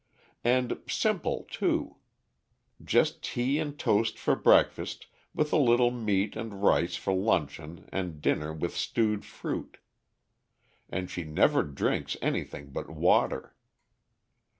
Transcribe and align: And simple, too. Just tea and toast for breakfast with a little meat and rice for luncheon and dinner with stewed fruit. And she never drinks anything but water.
And 0.43 0.79
simple, 0.89 1.45
too. 1.51 1.97
Just 2.83 3.21
tea 3.21 3.59
and 3.59 3.77
toast 3.77 4.17
for 4.17 4.35
breakfast 4.35 5.05
with 5.31 5.53
a 5.53 5.57
little 5.59 5.91
meat 5.91 6.35
and 6.35 6.63
rice 6.63 6.95
for 6.95 7.13
luncheon 7.13 7.87
and 7.91 8.19
dinner 8.19 8.51
with 8.51 8.75
stewed 8.75 9.23
fruit. 9.23 9.77
And 10.89 11.11
she 11.11 11.23
never 11.23 11.61
drinks 11.61 12.17
anything 12.19 12.71
but 12.71 12.89
water. 12.89 13.55